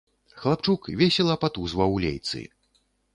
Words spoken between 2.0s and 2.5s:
лейцы.